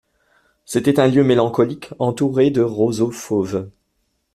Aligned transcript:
C'était 0.65 0.99
un 0.99 1.07
lieu 1.07 1.23
mélancolique 1.23 1.91
entouré 1.99 2.49
de 2.49 2.63
roseaux 2.63 3.11
fauves. 3.11 3.69